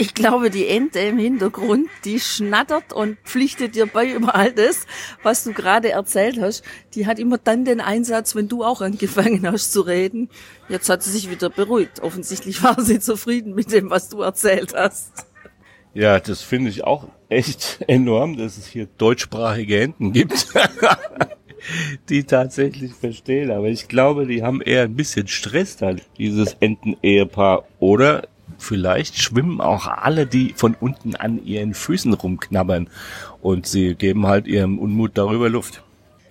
Ich 0.00 0.14
glaube, 0.14 0.48
die 0.48 0.68
Ente 0.68 1.00
im 1.00 1.18
Hintergrund, 1.18 1.88
die 2.04 2.20
schnattert 2.20 2.92
und 2.92 3.18
pflichtet 3.24 3.74
dir 3.74 3.86
bei 3.86 4.08
über 4.08 4.36
all 4.36 4.52
das, 4.52 4.86
was 5.24 5.42
du 5.42 5.52
gerade 5.52 5.90
erzählt 5.90 6.40
hast. 6.40 6.62
Die 6.94 7.08
hat 7.08 7.18
immer 7.18 7.36
dann 7.36 7.64
den 7.64 7.80
Einsatz, 7.80 8.36
wenn 8.36 8.48
du 8.48 8.62
auch 8.62 8.80
angefangen 8.80 9.44
hast 9.50 9.72
zu 9.72 9.80
reden. 9.80 10.28
Jetzt 10.68 10.88
hat 10.88 11.02
sie 11.02 11.10
sich 11.10 11.28
wieder 11.28 11.50
beruhigt. 11.50 12.00
Offensichtlich 12.00 12.62
war 12.62 12.80
sie 12.80 13.00
zufrieden 13.00 13.56
mit 13.56 13.72
dem, 13.72 13.90
was 13.90 14.08
du 14.08 14.22
erzählt 14.22 14.72
hast. 14.72 15.26
Ja, 15.94 16.20
das 16.20 16.42
finde 16.42 16.70
ich 16.70 16.84
auch 16.84 17.08
echt 17.28 17.80
enorm, 17.88 18.36
dass 18.36 18.56
es 18.56 18.68
hier 18.68 18.86
deutschsprachige 18.98 19.80
Enten 19.80 20.12
gibt, 20.12 20.46
die 22.08 22.22
tatsächlich 22.22 22.92
verstehen. 22.92 23.50
Aber 23.50 23.66
ich 23.66 23.88
glaube, 23.88 24.28
die 24.28 24.44
haben 24.44 24.60
eher 24.60 24.82
ein 24.82 24.94
bisschen 24.94 25.26
Stress 25.26 25.76
dann, 25.76 26.00
dieses 26.18 26.54
Enten-Ehepaar. 26.60 27.64
Oder 27.80 28.28
vielleicht 28.58 29.18
schwimmen 29.18 29.60
auch 29.60 29.86
alle, 29.86 30.26
die 30.26 30.52
von 30.56 30.76
unten 30.78 31.14
an 31.16 31.44
ihren 31.44 31.74
Füßen 31.74 32.12
rumknabbern 32.12 32.90
und 33.40 33.66
sie 33.66 33.94
geben 33.94 34.26
halt 34.26 34.46
ihrem 34.46 34.78
Unmut 34.78 35.12
darüber 35.14 35.48
Luft. 35.48 35.82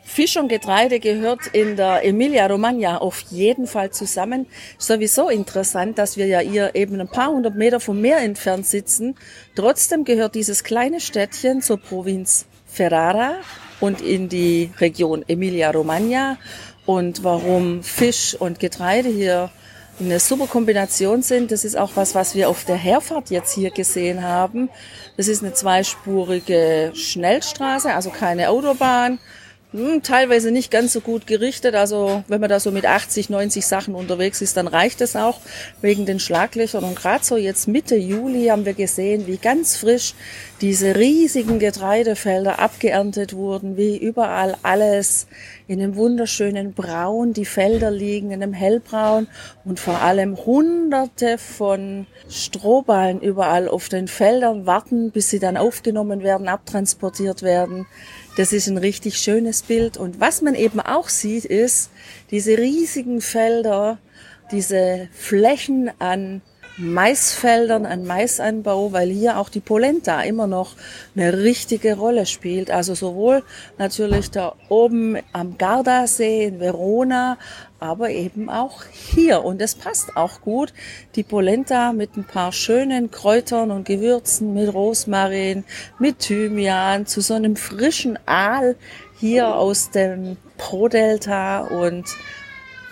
Fisch 0.03 0.37
und 0.37 0.47
Getreide 0.47 1.01
gehört 1.01 1.47
in 1.47 1.75
der 1.75 2.05
Emilia-Romagna 2.05 2.99
auf 2.99 3.19
jeden 3.29 3.67
Fall 3.67 3.91
zusammen. 3.91 4.45
Sowieso 4.77 5.27
interessant, 5.27 5.97
dass 5.97 6.15
wir 6.15 6.27
ja 6.27 6.39
hier 6.39 6.75
eben 6.75 6.99
ein 7.01 7.09
paar 7.09 7.29
hundert 7.29 7.55
Meter 7.55 7.81
vom 7.81 7.99
Meer 7.99 8.19
entfernt 8.19 8.65
sitzen. 8.65 9.15
Trotzdem 9.53 10.05
gehört 10.05 10.33
dieses 10.35 10.63
kleine 10.63 11.01
Städtchen 11.01 11.61
zur 11.61 11.77
Provinz 11.77 12.45
Ferrara 12.65 13.35
und 13.81 13.99
in 13.99 14.29
die 14.29 14.71
Region 14.79 15.25
Emilia-Romagna. 15.27 16.37
Und 16.85 17.25
warum 17.25 17.83
Fisch 17.83 18.33
und 18.33 18.59
Getreide 18.61 19.09
hier 19.09 19.51
eine 19.99 20.19
super 20.19 20.47
Kombination 20.47 21.21
sind. 21.21 21.51
Das 21.51 21.65
ist 21.65 21.77
auch 21.77 21.91
was, 21.95 22.15
was 22.15 22.35
wir 22.35 22.49
auf 22.49 22.65
der 22.65 22.75
Herfahrt 22.75 23.29
jetzt 23.29 23.53
hier 23.53 23.71
gesehen 23.71 24.23
haben. 24.23 24.69
Das 25.15 25.27
ist 25.27 25.43
eine 25.43 25.53
zweispurige 25.53 26.91
Schnellstraße, 26.93 27.93
also 27.93 28.09
keine 28.09 28.49
Autobahn. 28.49 29.19
Hm, 29.73 30.01
teilweise 30.01 30.49
nicht 30.49 30.71
ganz 30.71 30.93
so 30.93 31.01
gut 31.01 31.27
gerichtet. 31.27 31.75
Also 31.75 32.23
wenn 32.29 32.39
man 32.39 32.49
da 32.49 32.57
so 32.57 32.71
mit 32.71 32.85
80, 32.85 33.29
90 33.29 33.65
Sachen 33.65 33.95
unterwegs 33.95 34.41
ist, 34.41 34.55
dann 34.55 34.65
reicht 34.65 35.01
es 35.01 35.17
auch 35.17 35.41
wegen 35.81 36.05
den 36.05 36.21
Schlaglöchern. 36.21 36.85
Und 36.85 36.95
gerade 36.95 37.25
so 37.25 37.35
jetzt 37.35 37.67
Mitte 37.67 37.97
Juli 37.97 38.47
haben 38.47 38.65
wir 38.65 38.75
gesehen, 38.75 39.27
wie 39.27 39.35
ganz 39.35 39.75
frisch 39.75 40.13
diese 40.61 40.95
riesigen 40.95 41.59
Getreidefelder 41.59 42.59
abgeerntet 42.59 43.33
wurden, 43.33 43.75
wie 43.75 43.97
überall 43.97 44.55
alles 44.63 45.27
in 45.67 45.81
einem 45.81 45.97
wunderschönen 45.97 46.71
Braun. 46.71 47.33
Die 47.33 47.43
Felder 47.43 47.91
liegen 47.91 48.31
in 48.31 48.41
einem 48.41 48.53
hellbraun 48.53 49.27
und 49.65 49.81
vor 49.81 50.01
allem 50.01 50.37
hunderte 50.37 51.37
von 51.37 52.07
Strohballen 52.29 53.19
überall 53.19 53.67
auf 53.67 53.89
den 53.89 54.07
Feldern 54.07 54.65
warten, 54.65 55.11
bis 55.11 55.29
sie 55.29 55.39
dann 55.39 55.57
aufgenommen 55.57 56.23
werden, 56.23 56.47
abtransportiert 56.47 57.43
werden. 57.43 57.85
Das 58.37 58.53
ist 58.53 58.67
ein 58.67 58.77
richtig 58.77 59.17
schönes 59.17 59.63
Bild. 59.63 59.97
Und 59.97 60.19
was 60.19 60.43
man 60.43 60.53
eben 60.53 60.79
auch 60.79 61.09
sieht, 61.09 61.43
ist 61.43 61.89
diese 62.29 62.55
riesigen 62.59 63.19
Felder, 63.19 63.97
diese 64.51 65.09
Flächen 65.11 65.89
an 65.97 66.43
Maisfeldern, 66.77 67.87
an 67.87 68.05
Maisanbau, 68.05 68.91
weil 68.91 69.09
hier 69.09 69.39
auch 69.39 69.49
die 69.49 69.59
Polenta 69.59 70.21
immer 70.21 70.45
noch 70.45 70.75
eine 71.15 71.33
richtige 71.33 71.97
Rolle 71.97 72.27
spielt. 72.27 72.69
Also 72.69 72.93
sowohl 72.93 73.43
natürlich 73.79 74.29
da 74.29 74.53
oben 74.69 75.17
am 75.33 75.57
Gardasee 75.57 76.45
in 76.45 76.59
Verona, 76.59 77.39
aber 77.79 78.11
eben 78.11 78.49
auch 78.49 78.83
hier. 78.91 79.43
Und 79.43 79.59
es 79.61 79.73
passt 79.73 80.15
auch 80.15 80.41
gut. 80.41 80.71
Die 81.15 81.23
Polenta 81.23 81.93
mit 81.93 82.15
ein 82.15 82.25
paar 82.25 82.51
schönen 82.51 83.09
Kräutern 83.09 83.71
und 83.71 83.85
Gewürzen, 83.85 84.53
mit 84.53 84.71
Rosmarin, 84.71 85.63
mit 85.97 86.19
Thymian, 86.19 87.07
zu 87.07 87.21
so 87.21 87.33
einem 87.33 87.55
frischen 87.55 88.19
Aal 88.27 88.75
hier 89.19 89.55
aus 89.55 89.89
dem 89.89 90.37
Pro-Delta 90.57 91.61
und 91.61 92.05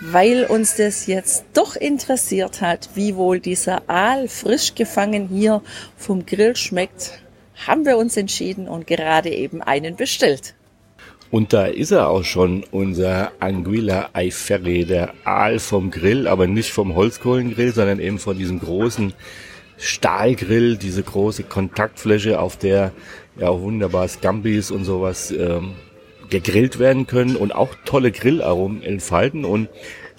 weil 0.00 0.44
uns 0.44 0.76
das 0.76 1.06
jetzt 1.06 1.44
doch 1.54 1.76
interessiert 1.76 2.60
hat, 2.60 2.90
wie 2.94 3.16
wohl 3.16 3.40
dieser 3.40 3.88
Aal 3.88 4.28
frisch 4.28 4.74
gefangen 4.74 5.28
hier 5.28 5.62
vom 5.96 6.26
Grill 6.26 6.56
schmeckt, 6.56 7.18
haben 7.66 7.86
wir 7.86 7.96
uns 7.96 8.16
entschieden 8.16 8.68
und 8.68 8.86
gerade 8.86 9.30
eben 9.30 9.62
einen 9.62 9.96
bestellt. 9.96 10.54
Und 11.30 11.52
da 11.52 11.66
ist 11.66 11.90
er 11.90 12.08
auch 12.08 12.24
schon, 12.24 12.64
unser 12.70 13.32
Anguilla 13.40 14.10
Eiferre, 14.12 14.84
der 14.84 15.14
Aal 15.24 15.58
vom 15.58 15.90
Grill, 15.90 16.28
aber 16.28 16.46
nicht 16.46 16.70
vom 16.70 16.94
Holzkohlengrill, 16.94 17.72
sondern 17.72 17.98
eben 17.98 18.18
von 18.18 18.38
diesem 18.38 18.60
großen 18.60 19.12
Stahlgrill, 19.76 20.76
diese 20.76 21.02
große 21.02 21.42
Kontaktfläche, 21.42 22.40
auf 22.40 22.56
der 22.56 22.92
ja 23.36 23.60
wunderbar 23.60 24.08
Scampis 24.08 24.70
und 24.70 24.84
sowas 24.84 25.30
ähm, 25.30 25.74
gegrillt 26.30 26.78
werden 26.78 27.06
können 27.06 27.36
und 27.36 27.54
auch 27.54 27.74
tolle 27.84 28.12
Grillaromen 28.12 28.82
entfalten 28.82 29.44
und 29.44 29.68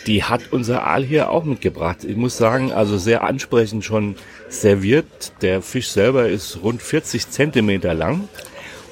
die 0.06 0.24
hat 0.24 0.52
unser 0.52 0.86
Aal 0.86 1.04
hier 1.04 1.30
auch 1.30 1.44
mitgebracht. 1.44 2.04
Ich 2.04 2.16
muss 2.16 2.38
sagen, 2.38 2.72
also 2.72 2.98
sehr 2.98 3.24
ansprechend 3.24 3.84
schon 3.84 4.16
serviert. 4.48 5.34
Der 5.42 5.62
Fisch 5.62 5.90
selber 5.90 6.30
ist 6.30 6.60
rund 6.64 6.82
40 6.82 7.30
Zentimeter 7.30 7.94
lang 7.94 8.30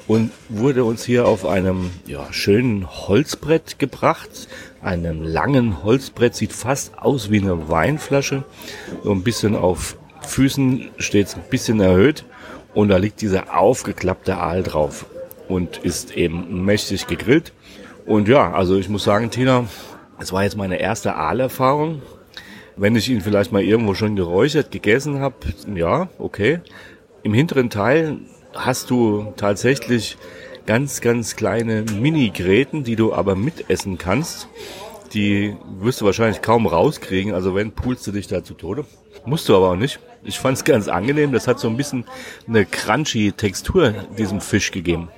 und 0.08 0.30
wurde 0.48 0.84
uns 0.84 1.04
hier 1.04 1.26
auf 1.26 1.46
einem 1.46 1.90
ja, 2.06 2.26
schönen 2.32 2.88
Holzbrett 2.90 3.78
gebracht. 3.78 4.48
Einem 4.82 5.22
langen 5.22 5.82
Holzbrett, 5.84 6.34
sieht 6.34 6.52
fast 6.52 6.98
aus 6.98 7.30
wie 7.30 7.40
eine 7.40 7.68
Weinflasche. 7.68 8.44
So 9.02 9.12
ein 9.12 9.22
bisschen 9.22 9.56
auf 9.56 9.96
Füßen 10.22 10.90
steht 10.98 11.28
es 11.28 11.34
ein 11.34 11.44
bisschen 11.48 11.80
erhöht 11.80 12.24
und 12.74 12.88
da 12.88 12.96
liegt 12.96 13.20
dieser 13.20 13.56
aufgeklappte 13.56 14.36
Aal 14.36 14.62
drauf 14.62 15.06
und 15.48 15.78
ist 15.78 16.16
eben 16.16 16.64
mächtig 16.64 17.06
gegrillt. 17.06 17.52
Und 18.04 18.28
ja, 18.28 18.52
also 18.52 18.76
ich 18.76 18.88
muss 18.88 19.04
sagen, 19.04 19.30
Tina, 19.30 19.66
es 20.18 20.32
war 20.32 20.44
jetzt 20.44 20.56
meine 20.56 20.78
erste 20.78 21.16
Aalerfahrung. 21.16 22.02
Wenn 22.76 22.94
ich 22.94 23.08
ihn 23.08 23.20
vielleicht 23.20 23.52
mal 23.52 23.62
irgendwo 23.62 23.94
schon 23.94 24.16
geräuchert 24.16 24.70
gegessen 24.70 25.20
habe, 25.20 25.36
ja, 25.74 26.08
okay. 26.18 26.60
Im 27.22 27.34
hinteren 27.34 27.70
Teil 27.70 28.18
hast 28.54 28.90
du 28.90 29.32
tatsächlich 29.36 30.16
ganz, 30.66 31.00
ganz 31.00 31.36
kleine 31.36 31.82
Mini-Gräten, 31.82 32.84
die 32.84 32.96
du 32.96 33.14
aber 33.14 33.34
mitessen 33.34 33.98
kannst. 33.98 34.48
Die 35.14 35.56
wirst 35.78 36.00
du 36.00 36.04
wahrscheinlich 36.04 36.42
kaum 36.42 36.66
rauskriegen. 36.66 37.32
Also 37.32 37.54
wenn, 37.54 37.72
pulst 37.72 38.06
du 38.06 38.12
dich 38.12 38.26
da 38.26 38.44
zu 38.44 38.54
Tode. 38.54 38.84
Musst 39.24 39.48
du 39.48 39.56
aber 39.56 39.70
auch 39.70 39.76
nicht. 39.76 40.00
Ich 40.22 40.38
fand 40.38 40.58
es 40.58 40.64
ganz 40.64 40.88
angenehm. 40.88 41.32
Das 41.32 41.48
hat 41.48 41.58
so 41.58 41.68
ein 41.68 41.76
bisschen 41.76 42.04
eine 42.46 42.66
crunchy 42.66 43.32
Textur 43.32 43.94
diesem 44.18 44.40
Fisch 44.40 44.70
gegeben. 44.70 45.08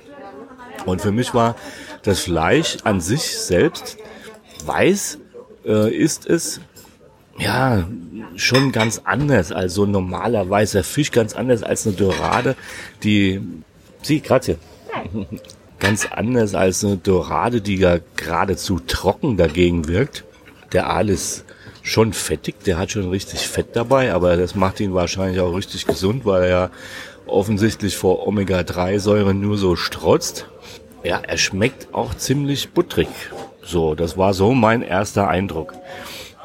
Und 0.85 1.01
für 1.01 1.11
mich 1.11 1.33
war 1.33 1.55
das 2.03 2.19
Fleisch 2.19 2.77
an 2.83 3.01
sich 3.01 3.37
selbst 3.37 3.97
weiß, 4.65 5.19
äh, 5.65 5.93
ist 5.93 6.27
es 6.27 6.61
ja 7.37 7.87
schon 8.35 8.71
ganz 8.71 9.01
anders 9.03 9.51
als 9.51 9.73
so 9.73 9.85
ein 9.85 9.91
normaler 9.91 10.49
weißer 10.49 10.83
Fisch, 10.83 11.11
ganz 11.11 11.35
anders 11.35 11.63
als 11.63 11.87
eine 11.87 11.95
Dorade, 11.95 12.55
die 13.03 13.41
sie 14.01 14.21
grazie. 14.21 14.57
ganz 15.79 16.07
anders 16.11 16.55
als 16.55 16.83
eine 16.83 16.97
Dorade, 16.97 17.61
die 17.61 17.77
ja 17.77 17.99
geradezu 18.17 18.79
trocken 18.79 19.37
dagegen 19.37 19.87
wirkt. 19.87 20.25
Der 20.73 20.89
Aal 20.89 21.09
ist 21.09 21.45
schon 21.81 22.13
fettig, 22.13 22.63
der 22.65 22.77
hat 22.77 22.91
schon 22.91 23.09
richtig 23.09 23.47
Fett 23.47 23.75
dabei, 23.75 24.13
aber 24.13 24.35
das 24.35 24.55
macht 24.55 24.79
ihn 24.81 24.93
wahrscheinlich 24.93 25.39
auch 25.39 25.55
richtig 25.55 25.87
gesund, 25.87 26.25
weil 26.25 26.43
er 26.43 26.49
ja 26.49 26.69
offensichtlich 27.31 27.97
vor 27.97 28.27
Omega-3-Säuren 28.27 29.39
nur 29.39 29.57
so 29.57 29.75
strotzt. 29.75 30.47
Ja, 31.03 31.19
er 31.25 31.37
schmeckt 31.37 31.93
auch 31.93 32.13
ziemlich 32.13 32.71
butterig. 32.71 33.09
So, 33.63 33.95
das 33.95 34.17
war 34.17 34.33
so 34.33 34.53
mein 34.53 34.81
erster 34.81 35.27
Eindruck. 35.27 35.73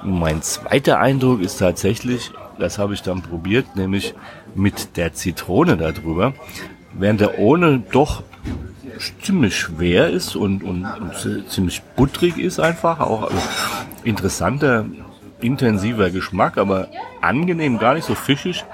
Mein 0.03 0.43
zweiter 0.43 1.01
Eindruck 1.01 1.41
ist 1.41 1.59
tatsächlich, 1.59 2.31
das 2.59 2.79
habe 2.79 2.95
ich 2.95 3.03
dann 3.03 3.23
probiert, 3.23 3.77
nämlich 3.77 4.15
mit 4.55 4.97
der 4.97 5.15
Zitrone 5.15 5.77
darüber. 5.77 6.35
Während 6.93 7.21
der 7.21 7.39
ohne 7.39 7.81
doch 7.91 8.23
ziemlich 9.23 9.57
schwer 9.57 10.11
ist 10.11 10.37
und, 10.37 10.63
und, 10.63 10.85
und 10.85 11.51
ziemlich 11.51 11.83
butterig 11.97 12.39
ist 12.39 12.61
einfach, 12.61 13.01
auch 13.01 13.31
interessanter, 14.05 14.87
intensiver 15.41 16.11
Geschmack, 16.11 16.59
aber 16.59 16.89
angenehm, 17.21 17.79
gar 17.79 17.95
nicht 17.95 18.05
so 18.05 18.15
fischig, 18.15 18.65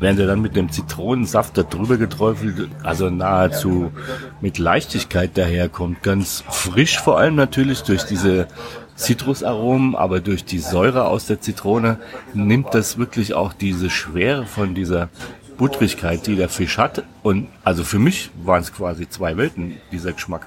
während 0.00 0.20
er 0.20 0.26
dann 0.26 0.40
mit 0.40 0.56
dem 0.56 0.70
Zitronensaft 0.70 1.56
da 1.58 1.62
drüber 1.62 1.96
geträufelt, 1.96 2.68
also 2.82 3.10
nahezu 3.10 3.92
mit 4.40 4.58
Leichtigkeit 4.58 5.36
daherkommt. 5.36 6.02
Ganz 6.02 6.44
frisch 6.48 6.98
vor 6.98 7.18
allem 7.18 7.34
natürlich 7.34 7.82
durch 7.82 8.04
diese 8.04 8.48
Zitrusaromen, 8.96 9.94
aber 9.94 10.20
durch 10.20 10.44
die 10.44 10.58
Säure 10.58 11.06
aus 11.06 11.26
der 11.26 11.40
Zitrone 11.40 11.98
nimmt 12.34 12.74
das 12.74 12.98
wirklich 12.98 13.34
auch 13.34 13.52
diese 13.52 13.90
Schwere 13.90 14.44
von 14.44 14.74
dieser 14.74 15.08
Buttrigkeit, 15.56 16.26
die 16.26 16.36
der 16.36 16.48
Fisch 16.48 16.78
hat. 16.78 17.04
Und 17.22 17.48
also 17.64 17.84
für 17.84 17.98
mich 17.98 18.30
waren 18.42 18.62
es 18.62 18.72
quasi 18.72 19.08
zwei 19.08 19.36
Welten, 19.36 19.76
dieser 19.92 20.12
Geschmack. 20.12 20.46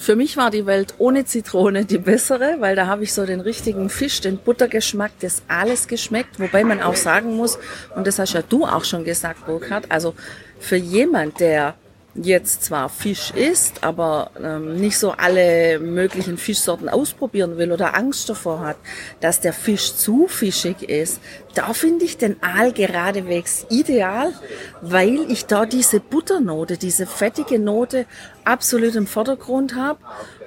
Für 0.00 0.16
mich 0.16 0.38
war 0.38 0.50
die 0.50 0.64
Welt 0.64 0.94
ohne 0.96 1.26
Zitrone 1.26 1.84
die 1.84 1.98
bessere, 1.98 2.56
weil 2.60 2.74
da 2.74 2.86
habe 2.86 3.04
ich 3.04 3.12
so 3.12 3.26
den 3.26 3.40
richtigen 3.40 3.90
Fisch, 3.90 4.22
den 4.22 4.38
Buttergeschmack, 4.38 5.12
das 5.20 5.42
alles 5.46 5.88
geschmeckt. 5.88 6.40
Wobei 6.40 6.64
man 6.64 6.80
auch 6.80 6.96
sagen 6.96 7.36
muss, 7.36 7.58
und 7.94 8.06
das 8.06 8.18
hast 8.18 8.32
ja 8.32 8.40
du 8.40 8.64
auch 8.64 8.84
schon 8.84 9.04
gesagt, 9.04 9.44
Burkhard, 9.44 9.90
also 9.90 10.14
für 10.58 10.76
jemand, 10.76 11.38
der 11.38 11.74
jetzt 12.14 12.64
zwar 12.64 12.88
Fisch 12.88 13.30
isst, 13.30 13.84
aber 13.84 14.32
ähm, 14.42 14.76
nicht 14.76 14.98
so 14.98 15.12
alle 15.12 15.78
möglichen 15.78 16.38
Fischsorten 16.38 16.88
ausprobieren 16.88 17.56
will 17.56 17.70
oder 17.70 17.96
Angst 17.96 18.28
davor 18.28 18.60
hat, 18.60 18.76
dass 19.20 19.40
der 19.40 19.52
Fisch 19.52 19.94
zu 19.94 20.26
fischig 20.26 20.82
ist, 20.82 21.20
da 21.54 21.72
finde 21.72 22.04
ich 22.04 22.18
den 22.18 22.42
Aal 22.42 22.72
geradewegs 22.72 23.66
ideal, 23.70 24.32
weil 24.80 25.30
ich 25.30 25.46
da 25.46 25.66
diese 25.66 26.00
Butternote, 26.00 26.78
diese 26.78 27.06
fettige 27.06 27.58
Note 27.58 28.06
absolut 28.44 28.96
im 28.96 29.06
Vordergrund 29.06 29.76
habe. 29.76 30.00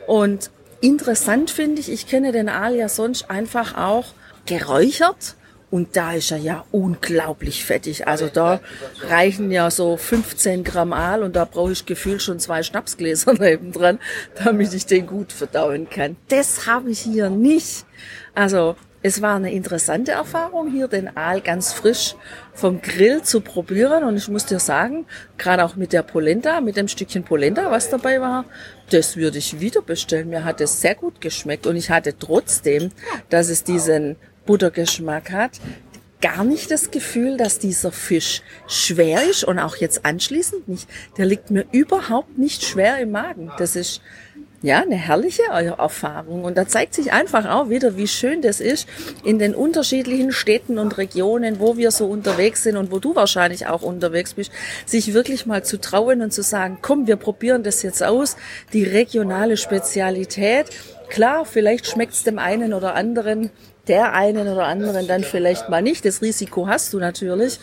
Und 0.05 0.51
interessant 0.81 1.49
finde 1.49 1.79
ich, 1.79 1.89
ich 1.89 2.07
kenne 2.07 2.31
den 2.33 2.49
Aal 2.49 2.75
ja 2.75 2.89
sonst 2.89 3.29
einfach 3.29 3.77
auch 3.77 4.07
geräuchert 4.45 5.35
und 5.73 5.95
da 5.95 6.13
ist 6.13 6.29
er 6.29 6.37
ja 6.37 6.65
unglaublich 6.71 7.65
fettig. 7.65 8.07
Also 8.07 8.27
da 8.27 8.59
reichen 9.07 9.49
ja 9.49 9.71
so 9.71 9.97
15 9.97 10.63
Gramm 10.63 10.93
Aal 10.93 11.23
und 11.23 11.35
da 11.35 11.45
brauche 11.45 11.71
ich 11.71 11.87
gefühlt 11.87 12.21
schon 12.21 12.37
zwei 12.37 12.61
Schnapsgläser 12.61 13.33
nebendran, 13.39 13.97
damit 14.43 14.71
ich 14.75 14.85
den 14.85 15.07
gut 15.07 15.33
verdauen 15.33 15.89
kann. 15.89 16.15
Das 16.27 16.67
habe 16.67 16.91
ich 16.91 16.99
hier 16.99 17.31
nicht. 17.31 17.87
Also 18.35 18.75
es 19.01 19.23
war 19.23 19.35
eine 19.35 19.51
interessante 19.51 20.11
Erfahrung, 20.11 20.69
hier 20.69 20.87
den 20.87 21.17
Aal 21.17 21.41
ganz 21.41 21.73
frisch 21.73 22.13
vom 22.53 22.79
Grill 22.79 23.23
zu 23.23 23.41
probieren. 23.41 24.03
Und 24.03 24.15
ich 24.15 24.27
muss 24.27 24.45
dir 24.45 24.59
sagen, 24.59 25.07
gerade 25.39 25.65
auch 25.65 25.75
mit 25.75 25.91
der 25.91 26.03
Polenta, 26.03 26.61
mit 26.61 26.77
dem 26.77 26.87
Stückchen 26.87 27.23
Polenta, 27.23 27.71
was 27.71 27.89
dabei 27.89 28.21
war, 28.21 28.45
das 28.91 29.17
würde 29.17 29.39
ich 29.39 29.59
wieder 29.59 29.81
bestellen. 29.81 30.29
Mir 30.29 30.45
hat 30.45 30.61
es 30.61 30.81
sehr 30.81 30.93
gut 30.93 31.19
geschmeckt. 31.19 31.65
Und 31.65 31.77
ich 31.77 31.89
hatte 31.89 32.15
trotzdem, 32.15 32.91
dass 33.29 33.49
es 33.49 33.63
diesen 33.63 34.17
Buttergeschmack 34.45 35.31
hat, 35.31 35.59
gar 36.21 36.45
nicht 36.45 36.71
das 36.71 36.89
Gefühl, 36.89 37.35
dass 37.35 37.59
dieser 37.59 37.91
Fisch 37.91 38.41
schwer 38.67 39.29
ist 39.29 39.43
und 39.43 39.59
auch 39.59 39.75
jetzt 39.75 40.05
anschließend 40.05 40.69
nicht. 40.69 40.87
Der 41.17 41.25
liegt 41.25 41.51
mir 41.51 41.65
überhaupt 41.73 42.37
nicht 42.37 42.63
schwer 42.63 42.97
im 42.99 43.11
Magen. 43.11 43.51
Das 43.57 43.75
ist 43.75 44.01
ja 44.61 44.79
eine 44.79 44.95
herrliche 44.95 45.43
Erfahrung 45.51 46.45
und 46.45 46.57
da 46.57 46.65
zeigt 46.65 46.93
sich 46.93 47.11
einfach 47.11 47.45
auch 47.49 47.69
wieder, 47.69 47.97
wie 47.97 48.07
schön 48.07 48.41
das 48.41 48.61
ist 48.61 48.87
in 49.25 49.37
den 49.37 49.53
unterschiedlichen 49.53 50.31
Städten 50.31 50.79
und 50.79 50.97
Regionen, 50.97 51.59
wo 51.59 51.75
wir 51.75 51.91
so 51.91 52.05
unterwegs 52.05 52.63
sind 52.63 52.77
und 52.77 52.89
wo 52.89 52.99
du 52.99 53.13
wahrscheinlich 53.13 53.67
auch 53.67 53.81
unterwegs 53.81 54.35
bist, 54.35 54.51
sich 54.85 55.13
wirklich 55.13 55.45
mal 55.45 55.65
zu 55.65 55.81
trauen 55.81 56.21
und 56.21 56.31
zu 56.31 56.41
sagen, 56.41 56.77
komm, 56.81 57.05
wir 57.07 57.17
probieren 57.17 57.63
das 57.63 57.83
jetzt 57.83 58.01
aus, 58.01 58.37
die 58.71 58.85
regionale 58.85 59.57
Spezialität. 59.57 60.67
Klar, 61.09 61.45
vielleicht 61.45 61.85
schmeckt 61.85 62.13
es 62.13 62.23
dem 62.23 62.39
einen 62.39 62.73
oder 62.73 62.95
anderen 62.95 63.51
der 63.87 64.13
einen 64.13 64.47
oder 64.47 64.65
anderen 64.65 65.07
dann 65.07 65.23
vielleicht 65.23 65.69
mal 65.69 65.81
nicht. 65.81 66.05
Das 66.05 66.21
Risiko 66.21 66.67
hast 66.67 66.93
du 66.93 66.99
natürlich. 66.99 67.59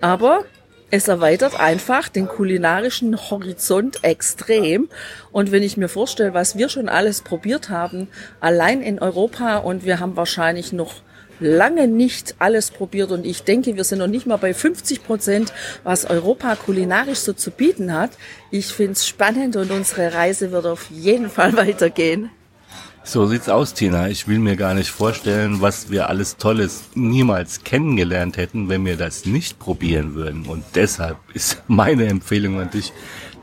Aber 0.00 0.44
es 0.90 1.08
erweitert 1.08 1.58
einfach 1.58 2.08
den 2.08 2.28
kulinarischen 2.28 3.16
Horizont 3.30 4.04
extrem. 4.04 4.88
Und 5.32 5.50
wenn 5.50 5.64
ich 5.64 5.76
mir 5.76 5.88
vorstelle, 5.88 6.32
was 6.32 6.56
wir 6.56 6.68
schon 6.68 6.88
alles 6.88 7.22
probiert 7.22 7.70
haben, 7.70 8.08
allein 8.40 8.82
in 8.82 9.00
Europa, 9.00 9.56
und 9.58 9.84
wir 9.84 9.98
haben 9.98 10.16
wahrscheinlich 10.16 10.72
noch 10.72 10.94
lange 11.40 11.88
nicht 11.88 12.36
alles 12.38 12.70
probiert 12.70 13.10
und 13.10 13.26
ich 13.26 13.42
denke, 13.42 13.76
wir 13.76 13.84
sind 13.84 13.98
noch 13.98 14.06
nicht 14.06 14.26
mal 14.26 14.36
bei 14.36 14.54
50 14.54 15.04
Prozent, 15.04 15.52
was 15.84 16.06
Europa 16.06 16.56
kulinarisch 16.56 17.18
so 17.18 17.32
zu 17.32 17.50
bieten 17.50 17.92
hat. 17.92 18.12
Ich 18.50 18.68
finde 18.68 18.92
es 18.92 19.06
spannend 19.06 19.56
und 19.56 19.70
unsere 19.70 20.14
Reise 20.14 20.50
wird 20.52 20.66
auf 20.66 20.88
jeden 20.90 21.28
Fall 21.28 21.56
weitergehen. 21.56 22.30
So 23.08 23.24
sieht's 23.24 23.48
aus, 23.48 23.72
Tina. 23.72 24.08
Ich 24.08 24.26
will 24.26 24.40
mir 24.40 24.56
gar 24.56 24.74
nicht 24.74 24.90
vorstellen, 24.90 25.60
was 25.60 25.92
wir 25.92 26.08
alles 26.08 26.38
Tolles 26.38 26.86
niemals 26.96 27.62
kennengelernt 27.62 28.36
hätten, 28.36 28.68
wenn 28.68 28.84
wir 28.84 28.96
das 28.96 29.26
nicht 29.26 29.60
probieren 29.60 30.16
würden. 30.16 30.44
Und 30.46 30.64
deshalb 30.74 31.16
ist 31.32 31.62
meine 31.68 32.06
Empfehlung 32.06 32.58
an 32.58 32.68
dich, 32.72 32.92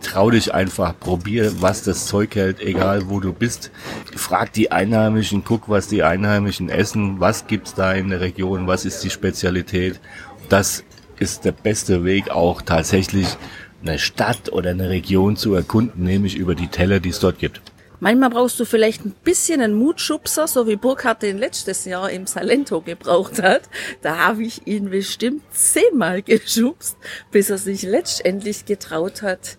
trau 0.01 0.31
dich 0.31 0.53
einfach, 0.53 0.99
probier, 0.99 1.61
was 1.61 1.81
das 1.81 2.07
Zeug 2.07 2.35
hält, 2.35 2.59
egal 2.59 3.09
wo 3.09 3.21
du 3.21 3.31
bist. 3.31 3.71
Frag 4.13 4.51
die 4.51 4.69
Einheimischen, 4.73 5.45
guck, 5.45 5.69
was 5.69 5.87
die 5.87 6.03
Einheimischen 6.03 6.67
essen, 6.67 7.21
was 7.21 7.47
gibt's 7.47 7.73
da 7.73 7.93
in 7.93 8.09
der 8.09 8.19
Region, 8.19 8.67
was 8.67 8.83
ist 8.83 9.01
die 9.01 9.11
Spezialität. 9.11 10.01
Das 10.49 10.83
ist 11.19 11.45
der 11.45 11.53
beste 11.53 12.03
Weg 12.03 12.29
auch 12.29 12.61
tatsächlich 12.61 13.37
eine 13.81 13.97
Stadt 13.97 14.51
oder 14.51 14.71
eine 14.71 14.89
Region 14.89 15.37
zu 15.37 15.53
erkunden, 15.55 16.03
nämlich 16.03 16.35
über 16.35 16.53
die 16.53 16.67
Teller, 16.67 16.99
die 16.99 17.09
es 17.09 17.21
dort 17.21 17.39
gibt. 17.39 17.61
Manchmal 18.03 18.31
brauchst 18.31 18.59
du 18.59 18.65
vielleicht 18.65 19.05
ein 19.05 19.15
bisschen 19.23 19.61
einen 19.61 19.75
Mutschubser, 19.75 20.45
so 20.45 20.67
wie 20.67 20.75
Burkhard 20.75 21.21
den 21.21 21.37
letztes 21.37 21.85
Jahr 21.85 22.09
im 22.09 22.27
Salento 22.27 22.81
gebraucht 22.81 23.41
hat. 23.41 23.61
Da 24.01 24.17
habe 24.17 24.43
ich 24.43 24.67
ihn 24.67 24.89
bestimmt 24.89 25.41
zehnmal 25.53 26.21
geschubst, 26.21 26.97
bis 27.31 27.49
er 27.49 27.57
sich 27.57 27.83
letztendlich 27.83 28.65
getraut 28.65 29.21
hat, 29.21 29.57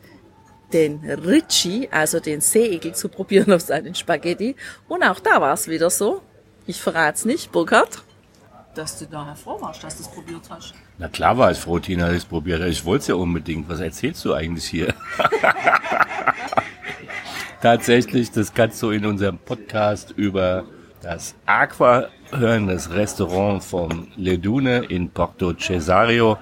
den 0.74 0.98
Ricci, 1.08 1.88
also 1.90 2.20
den 2.20 2.42
Seeigel, 2.42 2.94
zu 2.94 3.08
probieren 3.08 3.50
auf 3.50 3.62
seinen 3.62 3.94
Spaghetti. 3.94 4.56
Und 4.88 5.04
auch 5.04 5.20
da 5.20 5.40
war 5.40 5.54
es 5.54 5.66
wieder 5.66 5.88
so. 5.88 6.20
Ich 6.66 6.82
verrate 6.82 7.16
es 7.16 7.24
nicht, 7.24 7.50
Burkhard. 7.50 8.02
Dass 8.74 8.98
du 8.98 9.06
da 9.06 9.34
froh 9.36 9.58
warst, 9.58 9.82
dass 9.82 9.96
du 9.96 10.02
es 10.02 10.08
probiert 10.10 10.42
hast. 10.50 10.74
Na 10.98 11.08
klar 11.08 11.38
war 11.38 11.50
es 11.50 11.60
froh, 11.60 11.78
Tina, 11.78 12.08
dass 12.08 12.16
ich 12.16 12.24
es 12.24 12.28
probiert 12.28 12.60
habe. 12.60 12.68
Ich 12.68 12.84
wollte 12.84 13.00
es 13.00 13.06
ja 13.06 13.14
unbedingt. 13.14 13.70
Was 13.70 13.80
erzählst 13.80 14.22
du 14.22 14.34
eigentlich 14.34 14.66
hier? 14.66 14.92
tatsächlich, 17.64 18.30
das 18.30 18.52
kannst 18.52 18.82
du 18.82 18.90
in 18.90 19.06
unserem 19.06 19.38
Podcast 19.38 20.12
über 20.18 20.64
das 21.00 21.34
Aqua 21.46 22.08
hören, 22.30 22.66
das 22.66 22.90
Restaurant 22.90 23.64
vom 23.64 24.08
Ledune 24.16 24.84
in 24.90 25.08
Porto 25.08 25.54
Cesario. 25.54 26.36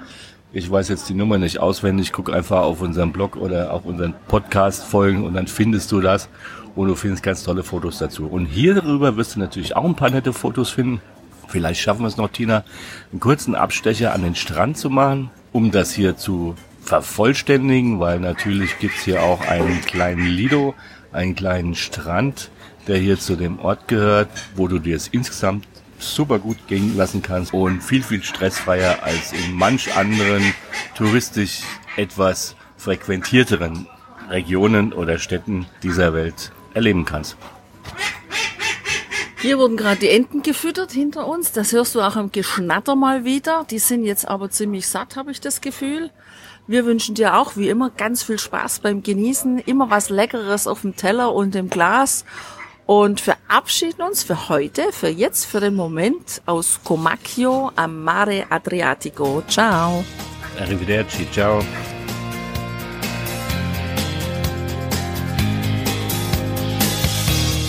Ich 0.52 0.68
weiß 0.68 0.88
jetzt 0.88 1.08
die 1.08 1.14
Nummer 1.14 1.38
nicht 1.38 1.60
auswendig, 1.60 2.10
guck 2.10 2.32
einfach 2.32 2.62
auf 2.62 2.80
unserem 2.80 3.12
Blog 3.12 3.36
oder 3.36 3.72
auf 3.72 3.84
unseren 3.84 4.14
Podcast 4.26 4.82
folgen 4.82 5.24
und 5.24 5.34
dann 5.34 5.46
findest 5.46 5.92
du 5.92 6.00
das 6.00 6.28
und 6.74 6.88
du 6.88 6.96
findest 6.96 7.22
ganz 7.22 7.44
tolle 7.44 7.62
Fotos 7.62 7.98
dazu. 7.98 8.26
Und 8.26 8.46
hier 8.46 8.74
darüber 8.74 9.16
wirst 9.16 9.36
du 9.36 9.38
natürlich 9.38 9.76
auch 9.76 9.84
ein 9.84 9.94
paar 9.94 10.10
nette 10.10 10.32
Fotos 10.32 10.70
finden. 10.70 11.00
Vielleicht 11.46 11.82
schaffen 11.82 12.00
wir 12.00 12.08
es 12.08 12.16
noch, 12.16 12.30
Tina, 12.30 12.64
einen 13.12 13.20
kurzen 13.20 13.54
Abstecher 13.54 14.12
an 14.12 14.24
den 14.24 14.34
Strand 14.34 14.76
zu 14.76 14.90
machen, 14.90 15.30
um 15.52 15.70
das 15.70 15.92
hier 15.92 16.16
zu 16.16 16.56
vervollständigen, 16.80 18.00
weil 18.00 18.18
natürlich 18.18 18.80
gibt's 18.80 19.04
hier 19.04 19.22
auch 19.22 19.46
einen 19.46 19.82
kleinen 19.82 20.26
Lido, 20.26 20.74
einen 21.12 21.34
kleinen 21.34 21.74
Strand, 21.74 22.50
der 22.86 22.98
hier 22.98 23.18
zu 23.18 23.36
dem 23.36 23.58
Ort 23.58 23.88
gehört, 23.88 24.30
wo 24.56 24.68
du 24.68 24.78
dir 24.78 24.96
es 24.96 25.08
insgesamt 25.08 25.66
super 25.98 26.38
gut 26.38 26.66
gehen 26.66 26.96
lassen 26.96 27.22
kannst 27.22 27.52
und 27.52 27.82
viel, 27.82 28.02
viel 28.02 28.22
stressfreier 28.22 29.02
als 29.02 29.32
in 29.32 29.52
manch 29.54 29.94
anderen 29.96 30.42
touristisch 30.96 31.60
etwas 31.96 32.56
frequentierteren 32.76 33.86
Regionen 34.28 34.92
oder 34.92 35.18
Städten 35.18 35.66
dieser 35.82 36.12
Welt 36.14 36.52
erleben 36.74 37.04
kannst. 37.04 37.36
Hier 39.40 39.58
wurden 39.58 39.76
gerade 39.76 39.98
die 39.98 40.08
Enten 40.08 40.42
gefüttert 40.44 40.92
hinter 40.92 41.26
uns. 41.26 41.50
Das 41.50 41.72
hörst 41.72 41.96
du 41.96 42.00
auch 42.00 42.14
im 42.14 42.30
Geschnatter 42.30 42.94
mal 42.94 43.24
wieder. 43.24 43.66
Die 43.68 43.80
sind 43.80 44.04
jetzt 44.04 44.28
aber 44.28 44.50
ziemlich 44.50 44.86
satt, 44.86 45.16
habe 45.16 45.32
ich 45.32 45.40
das 45.40 45.60
Gefühl. 45.60 46.10
Wir 46.68 46.86
wünschen 46.86 47.16
dir 47.16 47.36
auch 47.36 47.56
wie 47.56 47.68
immer 47.68 47.90
ganz 47.90 48.22
viel 48.22 48.38
Spaß 48.38 48.78
beim 48.80 49.02
Genießen, 49.02 49.58
immer 49.58 49.90
was 49.90 50.10
Leckeres 50.10 50.68
auf 50.68 50.82
dem 50.82 50.94
Teller 50.94 51.34
und 51.34 51.56
im 51.56 51.68
Glas 51.68 52.24
und 52.86 53.20
verabschieden 53.20 54.02
uns 54.02 54.22
für 54.22 54.48
heute, 54.48 54.92
für 54.92 55.08
jetzt, 55.08 55.44
für 55.44 55.58
den 55.58 55.74
Moment 55.74 56.40
aus 56.46 56.78
Comacchio 56.84 57.72
am 57.74 58.04
Mare 58.04 58.44
Adriatico. 58.48 59.42
Ciao. 59.48 60.04
Arrivederci, 60.60 61.26
ciao. 61.32 61.64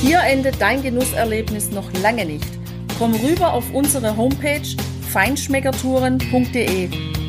Hier 0.02 0.20
endet 0.20 0.62
dein 0.62 0.84
Genusserlebnis 0.84 1.72
noch 1.72 1.92
lange 2.04 2.26
nicht. 2.26 2.46
Komm 3.00 3.16
rüber 3.16 3.54
auf 3.54 3.66
unsere 3.74 4.16
Homepage 4.16 4.62
feinschmeckertouren.de 5.12 7.13